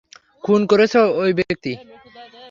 খুন 0.43 0.61
করেছে 0.71 0.97
ওই 1.21 1.31
ব্যক্তি। 1.39 1.71